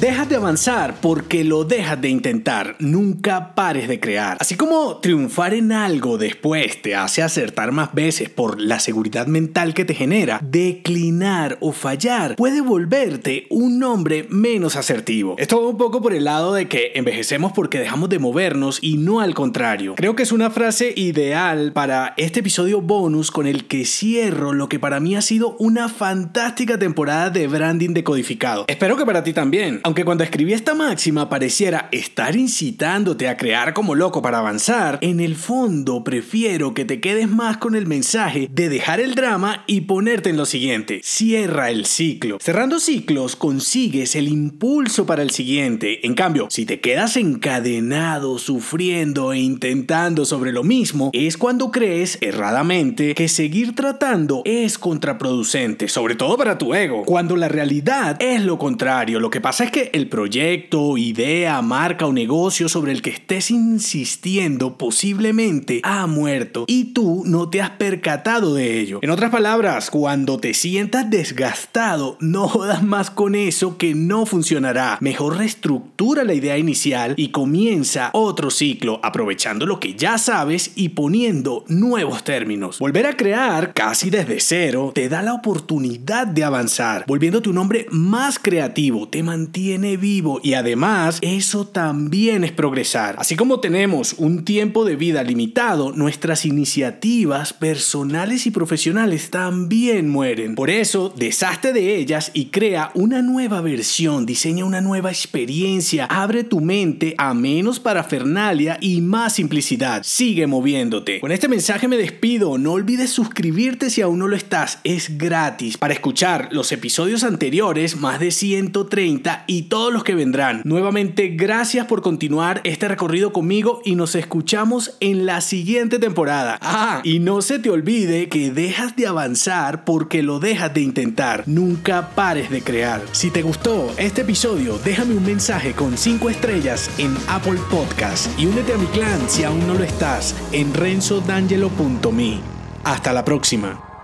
Dejas 0.00 0.28
de 0.28 0.36
avanzar 0.36 0.96
porque 1.00 1.42
lo 1.42 1.64
dejas 1.64 1.98
de 2.02 2.10
intentar. 2.10 2.76
Nunca 2.80 3.54
pares 3.54 3.88
de 3.88 3.98
crear. 3.98 4.36
Así 4.40 4.54
como 4.54 4.98
triunfar 4.98 5.54
en 5.54 5.72
algo 5.72 6.18
después 6.18 6.82
te 6.82 6.94
hace 6.94 7.22
acertar 7.22 7.72
más 7.72 7.94
veces 7.94 8.28
por 8.28 8.60
la 8.60 8.78
seguridad 8.78 9.26
mental 9.26 9.72
que 9.72 9.86
te 9.86 9.94
genera, 9.94 10.38
declinar 10.42 11.56
o 11.62 11.72
fallar 11.72 12.36
puede 12.36 12.60
volverte 12.60 13.46
un 13.48 13.82
hombre 13.82 14.26
menos 14.28 14.76
asertivo. 14.76 15.34
Esto 15.38 15.62
va 15.62 15.70
un 15.70 15.78
poco 15.78 16.02
por 16.02 16.12
el 16.12 16.24
lado 16.24 16.52
de 16.52 16.68
que 16.68 16.92
envejecemos 16.94 17.52
porque 17.52 17.78
dejamos 17.78 18.10
de 18.10 18.18
movernos 18.18 18.80
y 18.82 18.98
no 18.98 19.20
al 19.20 19.32
contrario. 19.32 19.94
Creo 19.94 20.14
que 20.14 20.24
es 20.24 20.32
una 20.32 20.50
frase 20.50 20.92
ideal 20.94 21.72
para 21.72 22.12
este 22.18 22.40
episodio 22.40 22.82
bonus 22.82 23.30
con 23.30 23.46
el 23.46 23.64
que 23.66 23.86
cierro 23.86 24.52
lo 24.52 24.68
que 24.68 24.78
para 24.78 25.00
mí 25.00 25.16
ha 25.16 25.22
sido 25.22 25.56
una 25.58 25.88
fantástica 25.88 26.78
temporada 26.78 27.30
de 27.30 27.48
branding 27.48 27.94
decodificado. 27.94 28.66
Espero 28.68 28.98
que 28.98 29.06
para 29.06 29.24
ti 29.24 29.32
también. 29.32 29.80
Aunque 29.86 30.04
cuando 30.04 30.24
escribí 30.24 30.52
esta 30.52 30.74
máxima 30.74 31.28
pareciera 31.28 31.88
estar 31.92 32.34
incitándote 32.34 33.28
a 33.28 33.36
crear 33.36 33.72
como 33.72 33.94
loco 33.94 34.20
para 34.20 34.38
avanzar, 34.38 34.98
en 35.00 35.20
el 35.20 35.36
fondo 35.36 36.02
prefiero 36.02 36.74
que 36.74 36.84
te 36.84 37.00
quedes 37.00 37.30
más 37.30 37.58
con 37.58 37.76
el 37.76 37.86
mensaje 37.86 38.48
de 38.50 38.68
dejar 38.68 38.98
el 38.98 39.14
drama 39.14 39.62
y 39.68 39.82
ponerte 39.82 40.28
en 40.28 40.38
lo 40.38 40.44
siguiente. 40.44 41.02
Cierra 41.04 41.70
el 41.70 41.86
ciclo. 41.86 42.38
Cerrando 42.40 42.80
ciclos 42.80 43.36
consigues 43.36 44.16
el 44.16 44.26
impulso 44.26 45.06
para 45.06 45.22
el 45.22 45.30
siguiente. 45.30 46.04
En 46.04 46.14
cambio, 46.14 46.48
si 46.50 46.66
te 46.66 46.80
quedas 46.80 47.16
encadenado, 47.16 48.40
sufriendo 48.40 49.32
e 49.32 49.38
intentando 49.38 50.24
sobre 50.24 50.50
lo 50.50 50.64
mismo, 50.64 51.12
es 51.12 51.36
cuando 51.36 51.70
crees 51.70 52.18
erradamente 52.22 53.14
que 53.14 53.28
seguir 53.28 53.76
tratando 53.76 54.42
es 54.46 54.78
contraproducente, 54.78 55.86
sobre 55.86 56.16
todo 56.16 56.36
para 56.36 56.58
tu 56.58 56.74
ego, 56.74 57.04
cuando 57.04 57.36
la 57.36 57.46
realidad 57.46 58.16
es 58.18 58.42
lo 58.42 58.58
contrario. 58.58 59.20
Lo 59.20 59.30
que 59.30 59.40
pasa 59.40 59.62
es 59.62 59.70
que 59.70 59.75
el 59.76 60.08
proyecto, 60.08 60.96
idea, 60.96 61.60
marca 61.60 62.06
o 62.06 62.12
negocio 62.12 62.68
sobre 62.68 62.92
el 62.92 63.02
que 63.02 63.10
estés 63.10 63.50
insistiendo 63.50 64.78
posiblemente 64.78 65.80
ha 65.82 66.06
muerto 66.06 66.64
y 66.66 66.94
tú 66.94 67.22
no 67.26 67.50
te 67.50 67.60
has 67.60 67.70
percatado 67.70 68.54
de 68.54 68.80
ello. 68.80 69.00
En 69.02 69.10
otras 69.10 69.30
palabras, 69.30 69.90
cuando 69.90 70.38
te 70.38 70.54
sientas 70.54 71.10
desgastado, 71.10 72.16
no 72.20 72.48
jodas 72.48 72.82
más 72.82 73.10
con 73.10 73.34
eso 73.34 73.76
que 73.76 73.94
no 73.94 74.24
funcionará. 74.24 74.98
Mejor 75.00 75.36
reestructura 75.36 76.24
la 76.24 76.34
idea 76.34 76.56
inicial 76.56 77.14
y 77.16 77.28
comienza 77.28 78.10
otro 78.12 78.50
ciclo 78.50 79.00
aprovechando 79.02 79.66
lo 79.66 79.80
que 79.80 79.94
ya 79.94 80.18
sabes 80.18 80.72
y 80.74 80.90
poniendo 80.90 81.64
nuevos 81.68 82.24
términos. 82.24 82.78
Volver 82.78 83.06
a 83.06 83.16
crear 83.16 83.74
casi 83.74 84.10
desde 84.10 84.40
cero 84.40 84.92
te 84.94 85.08
da 85.08 85.22
la 85.22 85.34
oportunidad 85.34 86.26
de 86.26 86.44
avanzar, 86.44 87.04
volviéndote 87.06 87.50
un 87.50 87.58
hombre 87.58 87.86
más 87.90 88.38
creativo, 88.38 89.08
te 89.08 89.22
mantiene 89.66 89.96
vivo 89.96 90.38
y 90.44 90.54
además 90.54 91.18
eso 91.22 91.66
también 91.66 92.44
es 92.44 92.52
progresar. 92.52 93.16
Así 93.18 93.34
como 93.34 93.58
tenemos 93.58 94.14
un 94.16 94.44
tiempo 94.44 94.84
de 94.84 94.94
vida 94.94 95.24
limitado, 95.24 95.90
nuestras 95.90 96.44
iniciativas 96.44 97.52
personales 97.52 98.46
y 98.46 98.52
profesionales 98.52 99.30
también 99.30 100.08
mueren. 100.08 100.54
Por 100.54 100.70
eso, 100.70 101.12
deshazte 101.16 101.72
de 101.72 101.96
ellas 101.96 102.30
y 102.32 102.46
crea 102.46 102.92
una 102.94 103.22
nueva 103.22 103.60
versión, 103.60 104.24
diseña 104.24 104.64
una 104.64 104.80
nueva 104.80 105.10
experiencia, 105.10 106.04
abre 106.04 106.44
tu 106.44 106.60
mente 106.60 107.16
a 107.18 107.34
menos 107.34 107.80
parafernalia 107.80 108.78
y 108.80 109.00
más 109.00 109.34
simplicidad. 109.34 110.02
Sigue 110.04 110.46
moviéndote. 110.46 111.18
Con 111.18 111.32
este 111.32 111.48
mensaje 111.48 111.88
me 111.88 111.96
despido. 111.96 112.56
No 112.56 112.72
olvides 112.72 113.10
suscribirte 113.10 113.90
si 113.90 114.00
aún 114.00 114.20
no 114.20 114.28
lo 114.28 114.36
estás. 114.36 114.78
Es 114.84 115.18
gratis. 115.18 115.76
Para 115.76 115.94
escuchar 115.94 116.50
los 116.52 116.70
episodios 116.70 117.24
anteriores, 117.24 117.96
más 117.96 118.20
de 118.20 118.30
130 118.30 119.44
y 119.48 119.55
y 119.56 119.62
todos 119.62 119.90
los 119.90 120.04
que 120.04 120.14
vendrán. 120.14 120.60
Nuevamente, 120.64 121.28
gracias 121.28 121.86
por 121.86 122.02
continuar 122.02 122.60
este 122.64 122.88
recorrido 122.88 123.32
conmigo 123.32 123.80
y 123.86 123.94
nos 123.94 124.14
escuchamos 124.14 124.98
en 125.00 125.24
la 125.24 125.40
siguiente 125.40 125.98
temporada. 125.98 126.58
Ah, 126.60 127.00
y 127.04 127.20
no 127.20 127.40
se 127.40 127.58
te 127.58 127.70
olvide 127.70 128.28
que 128.28 128.50
dejas 128.50 128.96
de 128.96 129.06
avanzar 129.06 129.86
porque 129.86 130.22
lo 130.22 130.40
dejas 130.40 130.74
de 130.74 130.82
intentar. 130.82 131.44
Nunca 131.46 132.10
pares 132.10 132.50
de 132.50 132.60
crear. 132.60 133.00
Si 133.12 133.30
te 133.30 133.40
gustó 133.40 133.90
este 133.96 134.20
episodio, 134.20 134.78
déjame 134.84 135.14
un 135.14 135.24
mensaje 135.24 135.72
con 135.72 135.96
5 135.96 136.28
estrellas 136.28 136.90
en 136.98 137.16
Apple 137.26 137.58
Podcast 137.70 138.28
y 138.38 138.44
únete 138.44 138.74
a 138.74 138.76
mi 138.76 138.86
clan 138.88 139.20
si 139.26 139.44
aún 139.44 139.66
no 139.66 139.72
lo 139.72 139.84
estás 139.84 140.34
en 140.52 140.74
renzodangelo.me. 140.74 142.40
Hasta 142.84 143.14
la 143.14 143.24
próxima. 143.24 143.95